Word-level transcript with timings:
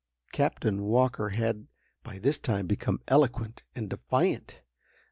Captain 0.31 0.81
Walker 0.81 1.29
had 1.29 1.67
by 2.01 2.17
this 2.17 2.39
time 2.39 2.65
become 2.65 3.01
eloquent, 3.07 3.61
and 3.75 3.87
defiant. 3.87 4.63